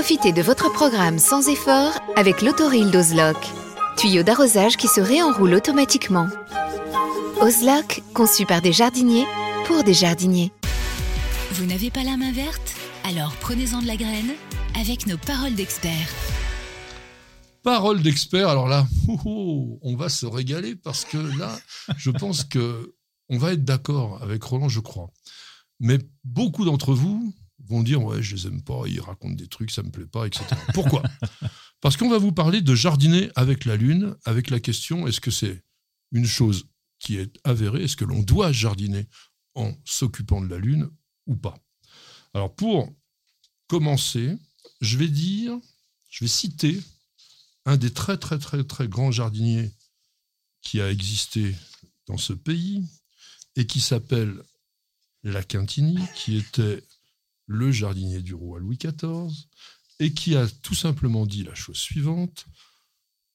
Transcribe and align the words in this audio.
Profitez 0.00 0.30
de 0.30 0.42
votre 0.42 0.72
programme 0.72 1.18
sans 1.18 1.48
effort 1.48 1.90
avec 2.14 2.40
l'autoril 2.40 2.92
d'Ozlock. 2.92 3.36
Tuyau 3.96 4.22
d'arrosage 4.22 4.76
qui 4.76 4.86
se 4.86 5.00
réenroule 5.00 5.54
automatiquement. 5.54 6.28
Ozlock, 7.40 8.04
conçu 8.14 8.46
par 8.46 8.62
des 8.62 8.72
jardiniers 8.72 9.26
pour 9.66 9.82
des 9.82 9.94
jardiniers. 9.94 10.52
Vous 11.50 11.66
n'avez 11.66 11.90
pas 11.90 12.04
la 12.04 12.16
main 12.16 12.30
verte? 12.30 12.76
Alors 13.02 13.34
prenez-en 13.40 13.82
de 13.82 13.88
la 13.88 13.96
graine 13.96 14.34
avec 14.78 15.08
nos 15.08 15.18
paroles 15.18 15.56
d'experts. 15.56 16.14
Paroles 17.64 18.00
d'experts, 18.00 18.50
alors 18.50 18.68
là, 18.68 18.86
on 19.24 19.96
va 19.96 20.08
se 20.08 20.26
régaler 20.26 20.76
parce 20.76 21.04
que 21.04 21.18
là, 21.36 21.58
je 21.96 22.12
pense 22.12 22.44
que 22.44 22.94
on 23.28 23.36
va 23.36 23.52
être 23.52 23.64
d'accord 23.64 24.22
avec 24.22 24.44
Roland, 24.44 24.68
je 24.68 24.78
crois. 24.78 25.10
Mais 25.80 25.98
beaucoup 26.22 26.64
d'entre 26.64 26.94
vous 26.94 27.34
vont 27.68 27.82
dire 27.82 28.02
ouais, 28.02 28.22
je 28.22 28.34
les 28.34 28.46
aime 28.46 28.62
pas, 28.62 28.82
ils 28.86 29.00
racontent 29.00 29.34
des 29.34 29.46
trucs, 29.46 29.70
ça 29.70 29.82
me 29.82 29.90
plaît 29.90 30.06
pas, 30.06 30.26
etc. 30.26 30.44
Pourquoi? 30.74 31.02
Parce 31.80 31.96
qu'on 31.96 32.08
va 32.08 32.18
vous 32.18 32.32
parler 32.32 32.60
de 32.60 32.74
jardiner 32.74 33.30
avec 33.36 33.64
la 33.64 33.76
lune, 33.76 34.16
avec 34.24 34.50
la 34.50 34.60
question 34.60 35.06
est-ce 35.06 35.20
que 35.20 35.30
c'est 35.30 35.62
une 36.12 36.26
chose 36.26 36.66
qui 36.98 37.18
est 37.18 37.38
avérée? 37.44 37.84
Est-ce 37.84 37.96
que 37.96 38.04
l'on 38.04 38.22
doit 38.22 38.52
jardiner 38.52 39.06
en 39.54 39.72
s'occupant 39.84 40.40
de 40.40 40.48
la 40.48 40.58
lune 40.58 40.90
ou 41.26 41.36
pas? 41.36 41.56
Alors 42.34 42.54
pour 42.54 42.92
commencer, 43.68 44.36
je 44.80 44.96
vais 44.96 45.08
dire, 45.08 45.56
je 46.08 46.24
vais 46.24 46.28
citer 46.28 46.80
un 47.64 47.76
des 47.76 47.92
très 47.92 48.16
très 48.16 48.38
très 48.38 48.64
très 48.64 48.88
grands 48.88 49.12
jardiniers 49.12 49.70
qui 50.62 50.80
a 50.80 50.90
existé 50.90 51.54
dans 52.06 52.16
ce 52.16 52.32
pays 52.32 52.84
et 53.56 53.66
qui 53.66 53.80
s'appelle 53.80 54.42
La 55.22 55.42
Quintini, 55.42 55.98
qui 56.14 56.38
était 56.38 56.82
le 57.48 57.72
jardinier 57.72 58.22
du 58.22 58.34
roi 58.34 58.60
Louis 58.60 58.78
XIV, 58.78 59.48
et 59.98 60.12
qui 60.12 60.36
a 60.36 60.46
tout 60.62 60.74
simplement 60.74 61.26
dit 61.26 61.42
la 61.42 61.54
chose 61.54 61.78
suivante 61.78 62.46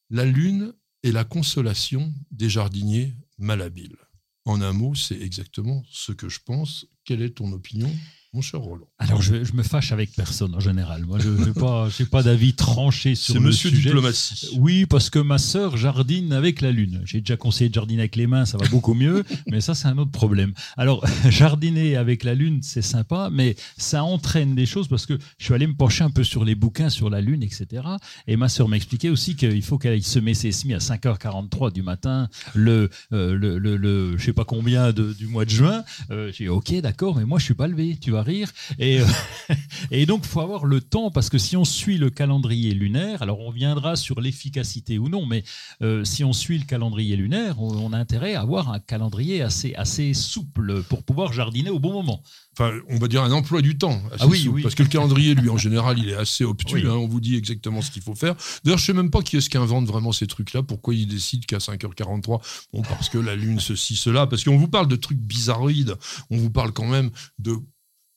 La 0.10 0.24
lune 0.24 0.74
est 1.02 1.12
la 1.12 1.26
consolation 1.26 2.14
des 2.32 2.50
jardiniers 2.50 3.14
malhabiles. 3.38 3.98
En 4.46 4.62
un 4.62 4.72
mot, 4.72 4.96
c'est 4.96 5.20
exactement 5.20 5.84
ce 5.90 6.12
que 6.12 6.30
je 6.30 6.40
pense. 6.40 6.86
Quelle 7.04 7.22
est 7.22 7.38
ton 7.38 7.52
opinion? 7.52 7.94
Mon 8.34 8.42
cher 8.42 8.60
Roland. 8.60 8.88
Alors, 8.98 9.22
je, 9.22 9.36
me 9.54 9.62
fâche 9.62 9.92
avec 9.92 10.12
personne 10.14 10.56
en 10.56 10.60
général. 10.60 11.06
Moi, 11.06 11.20
je 11.20 11.30
n'ai 11.30 11.54
pas, 11.54 11.88
pas 12.12 12.24
d'avis 12.24 12.54
tranché 12.56 13.14
sur 13.14 13.36
le 13.36 13.42
monsieur 13.42 13.70
sujet. 13.70 13.90
diplomatie. 13.90 14.50
Oui, 14.58 14.88
parce 14.88 15.12
que 15.12 15.20
ma 15.20 15.38
sœur 15.38 15.78
jardine 15.78 16.34
avec 16.34 16.62
la 16.62 16.72
lune. 16.72 17.02
J'ai 17.06 17.20
déjà 17.20 17.38
conseillé 17.38 17.70
de 17.70 17.76
jardiner 17.76 18.02
avec 18.02 18.16
les 18.16 18.26
mains, 18.26 18.46
ça 18.46 18.58
va 18.58 18.68
beaucoup 18.70 18.96
mieux, 18.96 19.24
mais 19.48 19.62
ça, 19.62 19.76
c'est 19.76 19.88
un 19.88 19.98
autre 20.00 20.12
problème. 20.12 20.54
Alors, 20.78 21.06
jardiner 21.30 21.96
avec 21.96 22.24
la 22.24 22.34
lune, 22.34 22.62
c'est 22.64 22.82
sympa, 22.82 23.30
mais 23.32 23.56
ça 23.78 24.04
entraîne 24.04 24.56
des 24.56 24.66
choses 24.66 24.88
parce 24.88 25.06
que 25.06 25.18
je 25.38 25.46
suis 25.46 25.54
allé 25.54 25.68
me 25.68 25.76
pencher 25.76 26.04
un 26.04 26.10
peu 26.10 26.24
sur 26.24 26.44
les 26.44 26.56
bouquins 26.56 26.90
sur 26.90 27.12
la 27.12 27.22
lune, 27.22 27.44
etc. 27.44 27.84
Et 28.26 28.36
ma 28.36 28.50
sœur 28.50 28.68
m'expliquait 28.68 29.10
aussi 29.10 29.36
qu'il 29.36 29.62
faut 29.62 29.78
qu'elle 29.78 29.94
aille 29.94 30.02
semer 30.02 30.34
ses 30.34 30.52
semis 30.52 30.74
à 30.74 30.80
5h43 30.80 31.72
du 31.72 31.84
matin, 31.84 32.30
le, 32.56 32.90
euh, 33.12 33.36
le, 33.36 33.60
le, 33.60 34.18
je 34.18 34.26
sais 34.26 34.34
pas 34.34 34.46
combien 34.46 34.92
du 34.92 35.28
mois 35.28 35.46
de 35.46 35.52
juin. 35.52 35.84
Euh, 36.10 36.32
j'ai 36.34 36.46
dit, 36.46 36.50
ok, 36.50 36.74
d'accord, 36.82 37.18
mais 37.18 37.26
moi, 37.26 37.38
je 37.38 37.46
suis 37.46 37.54
pas 37.54 37.68
levé, 37.68 37.98
tu 38.02 38.10
vas 38.10 38.23
rire. 38.24 38.52
Et, 38.80 39.00
euh, 39.00 39.06
et 39.92 40.06
donc, 40.06 40.26
faut 40.26 40.42
avoir 40.42 40.66
le 40.66 40.82
temps, 40.82 41.12
parce 41.12 41.30
que 41.30 41.38
si 41.38 41.56
on 41.58 41.66
suit 41.66 41.98
le 41.98 42.10
calendrier 42.10 42.74
lunaire, 42.74 43.22
alors 43.22 43.40
on 43.40 43.52
viendra 43.52 43.96
sur 43.96 44.22
l'efficacité 44.22 44.98
ou 44.98 45.10
non, 45.10 45.26
mais 45.26 45.44
euh, 45.82 46.04
si 46.04 46.24
on 46.24 46.34
suit 46.34 46.58
le 46.58 46.66
calendrier 46.66 47.16
lunaire, 47.16 47.62
on, 47.62 47.94
a 47.94 47.98
intérêt 47.98 48.34
à 48.34 48.42
avoir 48.42 48.72
un 48.72 48.80
calendrier 48.80 49.42
assez, 49.42 49.76
assez 49.76 50.14
souple 50.14 50.84
pour 50.84 51.04
pouvoir 51.04 51.34
jardiner 51.34 51.70
au 51.70 51.80
bon 51.80 51.94
moment. 51.94 52.24
Enfin, 52.58 52.72
on 52.90 52.98
va 52.98 53.08
dire 53.08 53.24
un 53.24 53.32
emploi 53.32 53.62
du 53.62 53.78
temps. 53.78 54.02
ah 54.20 54.28
oui, 54.28 54.48
oui, 54.52 54.62
Parce 54.62 54.76
que 54.76 54.84
le 54.84 54.90
calendrier, 54.90 55.34
lui, 55.34 55.50
en 55.50 55.58
général, 55.58 55.98
il 55.98 56.10
est 56.10 56.16
assez 56.16 56.44
obtus. 56.44 56.88
Hein, 56.88 56.94
on 56.94 57.08
vous 57.08 57.20
dit 57.20 57.36
exactement 57.36 57.82
ce 57.82 57.90
qu'il 57.90 58.04
faut 58.04 58.14
faire. 58.14 58.36
D'ailleurs, 58.64 58.78
je 58.78 58.86
sais 58.86 58.94
même 58.94 59.10
pas 59.10 59.22
qui 59.22 59.38
est-ce 59.38 59.50
qui 59.50 59.58
invente 59.58 59.86
vraiment 59.86 60.12
ces 60.12 60.28
trucs-là. 60.28 60.62
Pourquoi 60.62 60.94
il 60.94 61.08
décide 61.08 61.46
qu'à 61.46 61.58
5h43 61.58 62.42
Bon, 62.74 62.82
parce 62.84 63.10
que 63.10 63.18
la 63.18 63.36
Lune, 63.36 63.60
ceci, 63.60 63.96
cela. 63.96 64.28
Parce 64.28 64.44
qu'on 64.44 64.58
vous 64.58 64.68
parle 64.68 64.88
de 64.88 64.96
trucs 64.96 65.18
bizarroïdes. 65.18 65.96
On 66.30 66.38
vous 66.38 66.52
parle 66.52 66.74
quand 66.74 66.88
même 66.88 67.10
de 67.40 67.58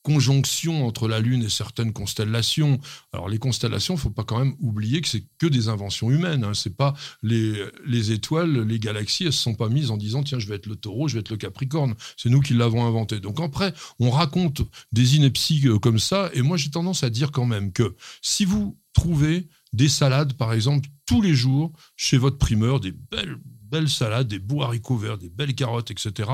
conjonction 0.07 0.87
entre 0.87 1.09
la 1.09 1.19
Lune 1.19 1.43
et 1.43 1.49
certaines 1.49 1.93
constellations. 1.93 2.79
Alors 3.13 3.29
les 3.29 3.41
constellations, 3.41 3.97
faut 3.97 4.09
pas 4.09 4.23
quand 4.23 4.39
même 4.39 4.55
oublier 4.61 5.01
que 5.01 5.09
c'est 5.09 5.25
que 5.39 5.49
des 5.49 5.69
inventions 5.69 6.13
humaines. 6.13 6.45
Hein. 6.45 6.55
C'est 6.55 6.77
pas 6.77 6.95
les, 7.25 7.61
les 7.85 8.13
étoiles, 8.13 8.61
les 8.61 8.79
galaxies, 8.79 9.25
elles 9.25 9.33
se 9.33 9.43
sont 9.43 9.57
pas 9.57 9.69
mises 9.69 9.91
en 9.91 9.97
disant 9.97 10.23
tiens 10.23 10.39
je 10.39 10.47
vais 10.47 10.55
être 10.55 10.67
le 10.67 10.77
Taureau, 10.77 11.09
je 11.09 11.15
vais 11.15 11.21
être 11.21 11.31
le 11.31 11.37
Capricorne. 11.37 11.97
C'est 12.17 12.29
nous 12.29 12.41
qui 12.41 12.55
l'avons 12.55 12.87
inventé. 12.87 13.19
Donc 13.19 13.41
après, 13.41 13.75
on 13.99 14.11
raconte 14.11 14.63
des 14.93 15.17
inepties 15.17 15.67
euh, 15.67 15.81
comme 15.81 15.99
ça. 15.99 16.31
Et 16.35 16.43
moi 16.43 16.57
j'ai 16.57 16.71
tendance 16.71 17.03
à 17.03 17.11
dire 17.11 17.33
quand 17.33 17.47
même 17.47 17.73
que 17.73 17.97
si 18.23 18.45
vous 18.45 18.79
trouvez 18.93 19.49
des 19.73 19.89
salades, 19.89 20.35
par 20.35 20.53
exemple, 20.53 20.89
tous 21.05 21.21
les 21.21 21.35
jours 21.35 21.73
chez 21.97 22.17
votre 22.17 22.39
primeur, 22.39 22.79
des 22.79 22.93
belles 22.93 23.41
belles 23.45 23.91
salades, 23.91 24.29
des 24.29 24.39
beaux 24.39 24.63
haricots 24.63 24.99
verts, 24.99 25.19
des 25.19 25.31
belles 25.31 25.57
carottes, 25.57 25.91
etc. 25.91 26.31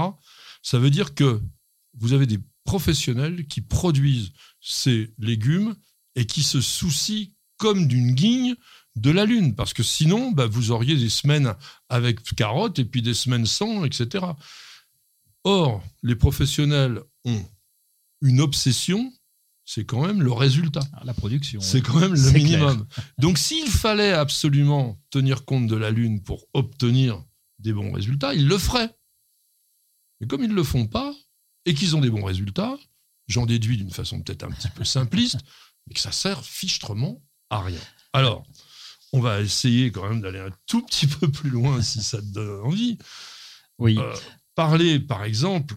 Ça 0.63 0.79
veut 0.79 0.91
dire 0.91 1.15
que 1.15 1.41
vous 1.99 2.13
avez 2.13 2.27
des 2.27 2.39
professionnels 2.65 3.47
qui 3.47 3.61
produisent 3.61 4.33
ces 4.61 5.13
légumes 5.19 5.75
et 6.15 6.27
qui 6.27 6.43
se 6.43 6.61
soucient 6.61 7.29
comme 7.57 7.87
d'une 7.87 8.13
guigne 8.13 8.55
de 8.97 9.11
la 9.11 9.25
lune, 9.25 9.55
parce 9.55 9.73
que 9.73 9.83
sinon, 9.83 10.33
bah, 10.33 10.47
vous 10.47 10.71
auriez 10.71 10.97
des 10.97 11.09
semaines 11.09 11.55
avec 11.89 12.23
carottes 12.35 12.79
et 12.79 12.85
puis 12.85 13.03
des 13.03 13.15
semaines 13.15 13.47
sans, 13.47 13.85
etc. 13.85 14.27
Or, 15.45 15.83
les 16.03 16.15
professionnels 16.15 17.01
ont 17.25 17.45
une 18.21 18.41
obsession, 18.41 19.13
c'est 19.65 19.85
quand 19.85 20.07
même 20.07 20.23
le 20.23 20.33
résultat. 20.33 20.83
Ah, 20.93 21.03
la 21.05 21.15
production. 21.15 21.61
C'est 21.61 21.81
quand 21.81 21.99
même 21.99 22.15
le 22.15 22.31
minimum. 22.33 22.87
Donc, 23.19 23.39
s'il 23.39 23.69
fallait 23.69 24.13
absolument 24.13 25.01
tenir 25.11 25.45
compte 25.45 25.67
de 25.67 25.77
la 25.77 25.91
lune 25.91 26.23
pour 26.23 26.45
obtenir 26.53 27.23
des 27.59 27.73
bons 27.73 27.93
résultats, 27.93 28.35
ils 28.35 28.47
le 28.47 28.59
feraient. 28.59 28.91
Mais 30.21 30.27
comme 30.27 30.43
ils 30.43 30.51
ne 30.51 30.55
le 30.55 30.65
font 30.65 30.87
pas, 30.87 31.15
et 31.65 31.75
qu'ils 31.75 31.97
ont 31.97 32.01
des 32.01 32.11
bons 32.11 32.25
résultats, 32.25 32.77
j'en 33.29 33.47
déduis 33.47 33.77
d'une 33.77 33.91
façon 33.91 34.21
peut-être 34.21 34.45
un 34.45 34.51
petit 34.51 34.69
peu 34.69 34.85
simpliste, 34.85 35.39
mais 35.87 35.95
que 35.95 36.01
ça 36.01 36.13
sert 36.13 36.45
fichtrement 36.45 37.23
à 37.51 37.61
rien. 37.61 37.81
Alors, 38.13 38.45
on 39.13 39.21
va 39.21 39.41
essayer 39.41 39.91
quand 39.91 40.09
même 40.09 40.21
d'aller 40.21 40.41
un 40.41 40.51
tout 40.67 40.83
petit 40.83 41.07
peu 41.07 41.31
plus 41.31 41.51
loin 41.51 41.83
si 41.83 42.03
ça 42.03 42.19
te 42.19 42.27
donne 42.27 42.65
envie. 42.65 42.99
Oui. 43.79 43.99
Euh, 43.99 44.15
parler, 44.55 45.01
par 45.01 45.25
exemple, 45.25 45.75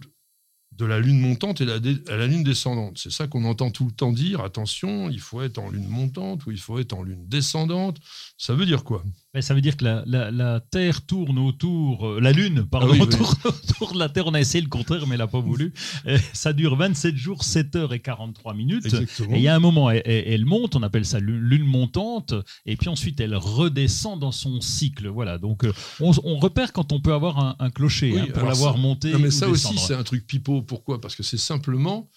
de 0.76 0.84
la 0.84 0.98
lune 0.98 1.20
montante 1.20 1.60
et 1.60 1.64
la, 1.64 1.78
la 2.08 2.26
lune 2.26 2.42
descendante. 2.42 2.98
C'est 2.98 3.12
ça 3.12 3.26
qu'on 3.26 3.44
entend 3.44 3.70
tout 3.70 3.86
le 3.86 3.92
temps 3.92 4.12
dire, 4.12 4.40
attention, 4.40 5.10
il 5.10 5.20
faut 5.20 5.42
être 5.42 5.58
en 5.58 5.70
lune 5.70 5.88
montante 5.88 6.46
ou 6.46 6.50
il 6.50 6.58
faut 6.58 6.78
être 6.78 6.92
en 6.92 7.02
lune 7.02 7.26
descendante. 7.26 7.98
Ça 8.36 8.54
veut 8.54 8.66
dire 8.66 8.84
quoi? 8.84 9.02
Ça 9.40 9.54
veut 9.54 9.60
dire 9.60 9.76
que 9.76 9.84
la, 9.84 10.60
Terre 10.70 11.02
tourne 11.02 11.38
autour, 11.38 12.06
euh, 12.06 12.20
la 12.20 12.32
Lune, 12.32 12.64
pardon, 12.64 12.94
ah 12.98 13.02
autour, 13.44 13.92
de 13.92 13.98
la 13.98 14.08
Terre. 14.08 14.26
On 14.26 14.34
a 14.34 14.40
essayé 14.40 14.62
le 14.62 14.68
contraire, 14.68 15.06
mais 15.06 15.14
elle 15.14 15.20
n'a 15.20 15.26
pas 15.26 15.40
voulu. 15.40 15.72
ça 16.32 16.52
dure 16.52 16.76
27 16.76 17.16
jours, 17.16 17.44
7 17.44 17.76
heures 17.76 17.92
et 17.92 18.00
43 18.00 18.54
minutes. 18.54 18.86
Et 18.94 19.36
il 19.36 19.40
y 19.40 19.48
a 19.48 19.54
un 19.54 19.58
moment, 19.58 19.90
elle, 19.90 20.44
monte, 20.46 20.76
on 20.76 20.82
appelle 20.82 21.04
ça 21.04 21.20
lune 21.20 21.64
montante, 21.64 22.34
et 22.64 22.76
puis 22.76 22.88
ensuite 22.88 23.20
elle 23.20 23.36
redescend 23.36 24.18
dans 24.18 24.32
son 24.32 24.60
cycle. 24.60 25.08
Voilà, 25.08 25.38
donc 25.38 25.64
euh, 25.64 25.72
on, 26.00 26.38
repère 26.38 26.72
quand 26.72 26.92
on 26.92 27.00
peut 27.00 27.12
avoir 27.12 27.56
un, 27.60 27.70
clocher 27.70 28.18
hein, 28.18 28.26
pour 28.32 28.44
l'avoir 28.44 28.78
monté. 28.78 29.12
mais 29.18 29.30
ça 29.30 29.48
aussi, 29.48 29.78
c'est 29.78 29.94
un 29.94 30.04
truc 30.04 30.26
pipeau 30.26 30.62
pourquoi? 30.66 31.00
Parce 31.00 31.14
que 31.14 31.22
c'est 31.22 31.38
simplement 31.38 32.10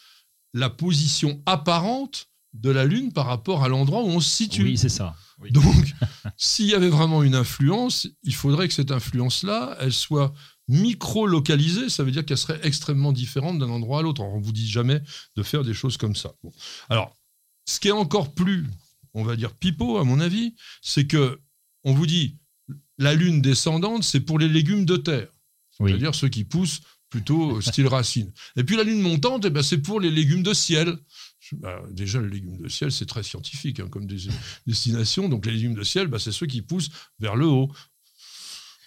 la 0.53 0.69
position 0.69 1.41
apparente 1.45 2.29
de 2.53 2.71
la 2.71 2.85
Lune 2.85 3.13
par 3.13 3.27
rapport 3.27 3.63
à 3.63 3.69
l'endroit 3.69 4.03
où 4.03 4.07
on 4.07 4.19
se 4.19 4.29
situe. 4.29 4.63
Oui, 4.63 4.77
c'est 4.77 4.89
ça. 4.89 5.15
Oui. 5.39 5.51
Donc, 5.51 5.93
s'il 6.37 6.65
y 6.65 6.73
avait 6.73 6.89
vraiment 6.89 7.23
une 7.23 7.35
influence, 7.35 8.07
il 8.23 8.33
faudrait 8.33 8.67
que 8.67 8.73
cette 8.73 8.91
influence-là, 8.91 9.77
elle 9.79 9.93
soit 9.93 10.33
micro-localisée, 10.67 11.89
ça 11.89 12.03
veut 12.03 12.11
dire 12.11 12.25
qu'elle 12.25 12.37
serait 12.37 12.59
extrêmement 12.63 13.11
différente 13.11 13.59
d'un 13.59 13.69
endroit 13.69 13.99
à 13.99 14.01
l'autre. 14.01 14.21
On 14.21 14.39
ne 14.39 14.43
vous 14.43 14.51
dit 14.51 14.69
jamais 14.69 15.01
de 15.35 15.43
faire 15.43 15.63
des 15.63 15.73
choses 15.73 15.97
comme 15.97 16.15
ça. 16.15 16.33
Bon. 16.43 16.51
Alors, 16.89 17.15
ce 17.65 17.79
qui 17.79 17.87
est 17.87 17.91
encore 17.91 18.33
plus, 18.33 18.67
on 19.13 19.23
va 19.23 19.35
dire, 19.35 19.53
pipeau, 19.53 19.97
à 19.97 20.03
mon 20.03 20.19
avis, 20.19 20.55
c'est 20.81 21.07
que 21.07 21.39
on 21.83 21.93
vous 21.93 22.05
dit 22.05 22.37
la 22.97 23.15
lune 23.15 23.41
descendante, 23.41 24.03
c'est 24.03 24.19
pour 24.19 24.37
les 24.37 24.49
légumes 24.49 24.85
de 24.85 24.97
terre. 24.97 25.29
Oui. 25.79 25.91
C'est-à-dire 25.91 26.13
ceux 26.13 26.29
qui 26.29 26.43
poussent 26.43 26.81
plutôt 27.09 27.59
style 27.61 27.87
racine. 27.97 28.31
Et 28.55 28.63
puis 28.63 28.75
la 28.77 28.83
lune 28.83 29.01
montante, 29.01 29.45
eh 29.45 29.49
ben, 29.49 29.63
c'est 29.63 29.79
pour 29.79 29.99
les 29.99 30.11
légumes 30.11 30.43
de 30.43 30.53
ciel. 30.53 30.95
Bah, 31.53 31.81
déjà, 31.91 32.21
les 32.21 32.29
légumes 32.29 32.57
de 32.61 32.67
ciel, 32.69 32.91
c'est 32.91 33.05
très 33.07 33.23
scientifique 33.23 33.79
hein, 33.79 33.87
comme 33.89 34.05
des- 34.05 34.27
destination. 34.67 35.29
Donc 35.29 35.45
les 35.45 35.51
légumes 35.53 35.73
de 35.73 35.83
ciel, 35.83 36.07
bah, 36.07 36.19
c'est 36.19 36.31
ceux 36.31 36.45
qui 36.45 36.61
poussent 36.61 36.89
vers 37.19 37.35
le 37.35 37.47
haut. 37.47 37.71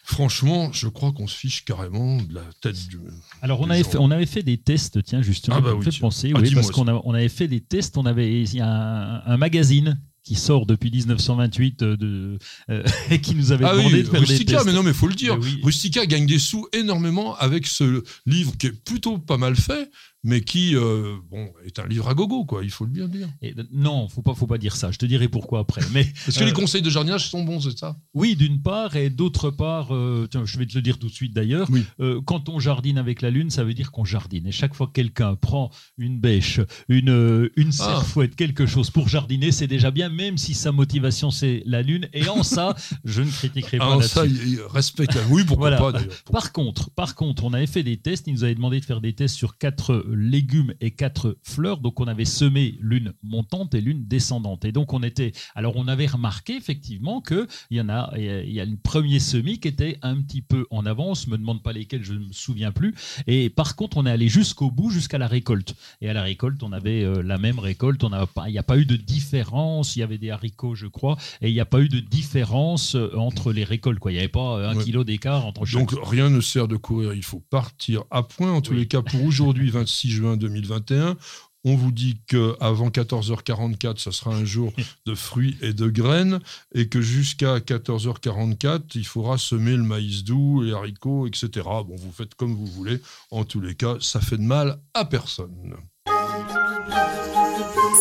Franchement, 0.05 0.73
je 0.73 0.89
crois 0.89 1.13
qu'on 1.13 1.29
se 1.29 1.37
fiche 1.37 1.65
carrément 1.65 2.21
de 2.21 2.35
la 2.35 2.43
tête 2.61 2.89
du. 2.89 2.99
Alors 3.41 3.61
on 3.61 3.71
avait, 3.71 3.85
fait, 3.85 3.99
on 3.99 4.11
avait 4.11 4.27
fait 4.27 4.43
des 4.43 4.59
tests, 4.59 5.03
tiens 5.05 5.23
justement, 5.23 5.57
Ah 5.59 5.61
bah 5.61 5.75
oui, 5.75 5.85
fait 5.85 5.91
tiens. 5.91 6.01
penser, 6.01 6.33
Ah, 6.35 6.41
oui, 6.41 6.53
parce 6.55 6.73
qu'on 6.73 6.89
on 6.89 7.15
avait 7.15 7.29
fait 7.29 7.47
des 7.47 7.61
tests, 7.61 7.97
on 7.97 8.05
avait 8.05 8.43
il 8.43 8.55
y 8.55 8.61
a 8.61 8.67
un, 8.69 9.23
un 9.25 9.37
magazine 9.37 10.01
qui 10.25 10.35
sort 10.37 10.67
depuis 10.67 10.91
1928 10.91 11.83
euh, 11.83 11.97
de, 11.97 12.39
euh, 12.71 12.85
et 13.11 13.21
qui 13.21 13.35
nous 13.35 13.53
avait 13.53 13.65
Ah 13.65 13.73
demandé 13.73 13.97
oui, 13.97 14.03
de 14.03 14.09
faire 14.09 14.23
des 14.23 14.45
tests. 14.45 14.65
mais 14.67 14.73
non, 14.73 14.83
mais 14.83 14.93
faut 14.93 15.09
le 15.09 15.15
dire. 15.15 15.39
Oui. 15.41 15.61
Rustica 15.63 16.07
gagne 16.07 16.27
des 16.27 16.39
sous 16.39 16.67
énormément 16.73 17.37
avec 17.37 17.67
ce 17.67 18.03
livre 18.27 18.57
qui 18.57 18.69
est 18.69 18.85
plutôt 18.85 19.19
pas 19.19 19.37
mal 19.37 19.57
fait, 19.57 19.91
mais 20.25 20.41
qui 20.43 20.77
euh, 20.77 21.17
bon, 21.31 21.51
est 21.65 21.79
un 21.79 21.87
livre 21.87 22.09
à 22.09 22.15
gogo, 22.15 22.45
quoi. 22.45 22.63
Il 22.65 22.71
faut 22.71 22.85
le 22.85 22.91
bien 22.91 23.09
dire. 23.09 23.29
Et, 23.43 23.55
euh, 23.59 23.65
non, 23.73 24.09
faut 24.09 24.23
pas, 24.23 24.35
faut 24.35 24.47
pas 24.47 24.59
dire 24.59 24.77
ça. 24.77 24.91
Je 24.93 24.99
te 24.99 25.07
dirai 25.07 25.29
pourquoi 25.29 25.61
après. 25.61 25.81
Mais 25.93 26.05
Parce 26.27 26.37
que 26.39 26.43
Euh, 26.45 26.47
les 26.47 26.53
conseils 26.53 26.83
de 26.83 26.91
jardinage 26.91 27.29
sont 27.29 27.45
bons, 27.45 27.61
c'est 27.61 27.77
ça? 27.79 27.97
Oui, 28.15 28.37
d'une 28.37 28.63
part, 28.63 28.95
et 28.97 29.11
d'autre 29.11 29.51
part, 29.51 29.95
euh, 29.95 30.29
tiens, 30.31 30.45
je 30.45 30.59
vais 30.59 30.67
te 30.67 30.75
le 30.75 30.83
dire 30.83 30.99
tout 30.99 31.09
de 31.09 31.13
suite 31.13 31.33
d'ailleurs. 31.35 31.69
Oui. 31.71 31.85
euh, 32.01 32.21
quand 32.25 32.49
on 32.49 32.61
jardine 32.61 32.99
avec 32.99 33.23
la 33.23 33.31
lune, 33.31 33.51
ça 33.51 33.65
veut 33.65 33.75
dire 33.75 33.91
qu'on 33.91 34.05
jardine. 34.05 34.47
Et 34.47 34.53
chaque 34.53 34.75
fois 34.75 34.87
que 34.87 34.93
quelqu'un 34.93 35.35
prend 35.35 35.71
une 35.99 36.21
bêche, 36.21 36.61
une 36.89 37.11
euh, 37.11 37.49
une 37.57 37.69
Ah. 37.81 38.01
serfouette, 38.01 38.37
quelque 38.37 38.67
chose 38.67 38.91
pour 38.91 39.09
jardiner, 39.09 39.51
c'est 39.53 39.67
déjà 39.67 39.91
bien, 39.91 40.09
même 40.09 40.39
si 40.39 40.55
sa 40.55 40.71
motivation 40.73 41.31
c'est 41.31 41.63
la 41.67 41.83
lune. 41.83 42.09
Et 42.13 42.29
en 42.29 42.43
ça, 42.43 42.77
je 43.05 43.23
ne 43.23 43.31
critiquerai 43.31 43.79
pas 43.79 43.87
Ah, 43.93 43.97
là-dessus. 43.97 44.09
ça, 44.09 44.27
il, 44.27 44.49
il 44.55 44.61
respecte. 44.63 45.15
la- 45.15 45.27
Oui, 45.31 45.43
pourquoi 45.45 45.77
Voilà. 45.77 45.93
pas. 45.93 46.01
Par 46.31 46.53
contre, 46.53 46.91
par 46.91 47.15
contre, 47.15 47.45
on 47.45 47.53
avait 47.53 47.67
fait 47.67 47.83
des 47.83 47.97
tests. 47.97 48.27
Ils 48.29 48.35
nous 48.35 48.45
avaient 48.45 48.55
demandé 48.55 48.79
de 48.81 48.85
faire 48.85 49.01
des 49.01 49.13
tests 49.15 49.35
sur 49.35 49.59
quatre 49.59 50.05
légumes 50.14 50.75
et 50.81 50.91
quatre 50.93 51.37
fleurs. 51.43 51.79
Donc, 51.79 52.00
on 52.00 52.06
avait 52.06 52.25
semé 52.25 52.76
l'une 52.81 53.12
montante 53.23 53.75
et 53.75 53.81
l'une 53.81 54.06
descendante. 54.06 54.64
Et 54.64 54.73
donc, 54.73 54.93
on 54.93 55.03
était. 55.03 55.32
Alors, 55.55 55.76
on 55.76 55.88
avait 55.88 56.06
remarqué 56.06 56.55
effectivement 56.56 57.20
que 57.20 57.47
il 57.70 57.76
y 57.76 57.81
en 57.81 57.88
a. 57.88 58.12
Il 58.17 58.53
y 58.53 58.61
a 58.61 58.64
une 58.64 58.79
premier 58.79 59.19
semis 59.20 59.59
qui 59.59 59.69
était 59.69 59.99
un 60.03 60.20
petit 60.20 60.43
peu 60.43 60.67
en 60.70 60.87
avance. 60.87 61.26
Me 61.26 61.37
demande 61.38 61.62
pas 61.62 61.73
lesquels, 61.73 62.05
je 62.05 62.14
ne 62.14 62.26
me 62.26 62.32
souviens 62.32 62.73
plus. 62.73 62.94
Et 63.26 63.50
par 63.50 63.76
contre, 63.76 63.97
on 63.97 64.06
est 64.06 64.11
allé 64.11 64.29
jusqu'au 64.29 64.70
bout, 64.70 64.91
jusqu'à 64.91 65.19
la 65.19 65.26
récolte. 65.26 65.75
Et 66.00 66.09
à 66.09 66.12
la 66.12 66.23
récolte, 66.23 66.62
on 66.62 66.73
avait 66.73 67.03
euh, 67.05 67.23
la 67.23 67.38
même 67.38 67.58
récolte. 67.58 68.03
On 68.05 68.11
n'a 68.11 68.26
pas. 68.26 68.49
Il 68.49 68.53
n'y 68.53 68.58
a 68.58 68.62
pas 68.62 68.79
eu 68.79 68.87
de 68.87 68.97
différence. 68.97 69.97
Il 69.97 70.00
y 70.00 70.03
avait 70.03 70.19
des 70.19 70.31
haricots, 70.31 70.75
je 70.75 70.87
crois, 70.87 71.17
et 71.41 71.49
il 71.49 71.55
n'y 71.55 71.61
a 71.61 71.65
pas 71.65 71.81
eu 71.81 71.88
de 71.88 72.00
différence 72.00 72.94
euh, 72.94 73.15
entre 73.17 73.53
les 73.53 73.65
récoltes. 73.65 73.99
Quoi. 73.99 74.11
Il 74.12 74.15
n'y 74.15 74.20
avait 74.20 74.29
pas 74.29 74.58
euh, 74.58 74.70
un 74.70 74.76
Ouais. 74.76 74.85
kilo 74.85 75.05
d'écart 75.05 75.44
entre 75.47 75.65
chaque. 75.67 75.81
Donc 75.81 75.94
rien 76.08 76.31
ne 76.31 76.41
sert 76.41 76.67
de 76.69 76.76
courir, 76.76 77.12
il 77.15 77.23
faut 77.23 77.41
partir 77.41 78.05
à 78.11 78.23
point. 78.23 78.53
En 78.53 78.61
tous 78.61 78.73
Oui. 78.73 78.79
les 78.79 78.87
cas, 78.87 79.03
pour 79.03 79.23
aujourd'hui, 79.25 79.70
26 80.03 80.11
juin 80.11 80.37
2021, 80.37 81.17
on 81.65 81.77
vous 81.77 81.93
dit 81.93 82.19
qu'avant 82.27 82.89
14h44, 82.89 83.99
ça 83.99 84.11
sera 84.11 84.35
un 84.35 84.45
jour 84.45 84.73
de 85.07 85.15
fruits 85.15 85.57
et 85.63 85.73
de 85.73 85.89
graines, 85.89 86.41
et 86.75 86.89
que 86.89 87.01
jusqu'à 87.01 87.59
14h44, 87.59 88.83
il 88.95 89.07
faudra 89.07 89.39
semer 89.39 89.77
le 89.77 89.85
maïs 89.85 90.25
doux, 90.25 90.63
les 90.63 90.73
haricots, 90.73 91.27
etc. 91.27 91.49
Bon, 91.65 91.97
vous 91.97 92.13
faites 92.13 92.35
comme 92.35 92.55
vous 92.55 92.67
voulez. 92.67 93.01
En 93.31 93.45
tous 93.45 93.61
les 93.61 93.75
cas, 93.75 93.97
ça 94.01 94.21
fait 94.21 94.39
de 94.39 94.43
mal 94.43 94.79
à 94.95 95.05
personne. 95.05 95.77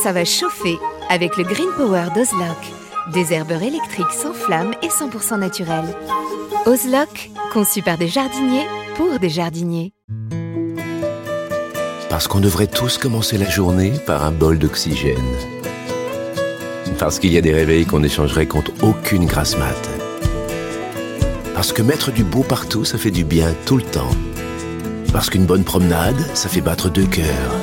Ça 0.01 0.13
va 0.13 0.25
chauffer 0.25 0.77
avec 1.09 1.38
le 1.38 1.44
Green 1.44 1.69
Power 1.77 2.07
d'Ozlock. 2.15 2.57
Des 3.13 3.33
herbeurs 3.33 3.62
électriques 3.62 4.12
sans 4.12 4.33
flamme 4.33 4.74
et 4.81 4.88
100% 4.88 5.39
naturels. 5.39 5.95
Ozlock, 6.65 7.30
conçu 7.51 7.81
par 7.81 7.98
des 7.98 8.07
jardiniers 8.07 8.65
pour 8.95 9.19
des 9.19 9.30
jardiniers. 9.30 9.94
Parce 12.11 12.27
qu'on 12.27 12.41
devrait 12.41 12.67
tous 12.67 12.97
commencer 12.97 13.37
la 13.37 13.49
journée 13.49 13.93
par 14.05 14.25
un 14.25 14.31
bol 14.31 14.59
d'oxygène. 14.59 15.15
Parce 16.99 17.19
qu'il 17.19 17.31
y 17.31 17.37
a 17.37 17.41
des 17.41 17.53
réveils 17.53 17.85
qu'on 17.85 18.03
échangerait 18.03 18.47
contre 18.47 18.73
aucune 18.81 19.25
grasse 19.25 19.57
mat. 19.57 19.89
Parce 21.55 21.71
que 21.71 21.81
mettre 21.81 22.11
du 22.11 22.25
beau 22.25 22.43
partout, 22.43 22.83
ça 22.83 22.97
fait 22.97 23.11
du 23.11 23.23
bien 23.23 23.55
tout 23.65 23.77
le 23.77 23.83
temps. 23.83 24.11
Parce 25.13 25.29
qu'une 25.29 25.45
bonne 25.45 25.63
promenade, 25.63 26.19
ça 26.33 26.49
fait 26.49 26.59
battre 26.59 26.89
deux 26.89 27.05
cœurs. 27.05 27.55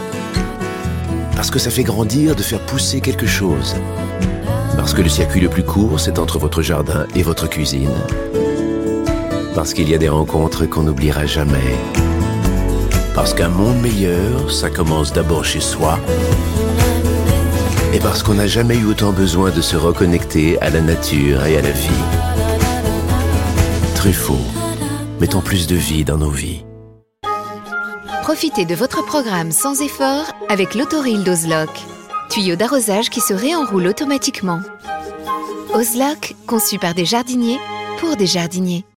Parce 1.37 1.51
que 1.51 1.59
ça 1.59 1.69
fait 1.69 1.85
grandir 1.85 2.35
de 2.35 2.43
faire 2.43 2.65
pousser 2.65 3.03
quelque 3.03 3.27
chose. 3.27 3.77
Parce 4.79 4.95
que 4.95 5.03
le 5.03 5.11
circuit 5.11 5.41
le 5.43 5.51
plus 5.51 5.63
court, 5.63 6.01
c'est 6.01 6.19
entre 6.19 6.39
votre 6.39 6.63
jardin 6.63 7.07
et 7.15 7.23
votre 7.23 7.51
cuisine. 7.51 7.93
Parce 9.55 9.75
qu'il 9.75 9.91
y 9.91 9.95
a 9.95 9.99
des 9.99 10.09
rencontres 10.09 10.65
qu'on 10.65 10.85
n'oubliera 10.85 11.27
jamais. 11.27 11.77
Parce 13.19 13.35
qu'un 13.35 13.49
monde 13.49 13.81
meilleur, 13.81 14.49
ça 14.49 14.71
commence 14.71 15.13
d'abord 15.13 15.45
chez 15.45 15.59
soi. 15.59 15.99
Et 17.93 17.99
parce 17.99 18.23
qu'on 18.23 18.35
n'a 18.35 18.47
jamais 18.47 18.77
eu 18.77 18.85
autant 18.85 19.11
besoin 19.11 19.51
de 19.51 19.61
se 19.61 19.77
reconnecter 19.77 20.57
à 20.61 20.71
la 20.71 20.81
nature 20.81 21.45
et 21.45 21.59
à 21.59 21.61
la 21.61 21.73
vie. 21.73 22.05
Truffaut, 23.97 24.39
mettons 25.19 25.41
plus 25.41 25.67
de 25.67 25.75
vie 25.75 26.05
dans 26.05 26.17
nos 26.17 26.31
vies. 26.31 26.65
Profitez 28.23 28.67
de 28.67 28.77
votre 28.77 29.05
programme 29.05 29.51
sans 29.51 29.83
effort 29.83 30.27
avec 30.49 30.77
l'autoril 30.77 31.25
d'Ozlock. 31.25 31.71
Tuyau 32.31 32.55
d'arrosage 32.55 33.11
qui 33.11 33.21
se 33.21 33.35
réenroule 33.35 33.89
automatiquement. 33.89 34.61
Ozlock, 35.75 36.37
conçu 36.47 36.79
par 36.79 36.95
des 36.95 37.05
jardiniers 37.05 37.59
pour 37.99 38.15
des 38.15 38.27
jardiniers. 38.29 38.85